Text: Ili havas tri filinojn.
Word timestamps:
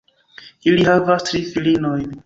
Ili 0.71 0.87
havas 0.89 1.29
tri 1.29 1.45
filinojn. 1.55 2.07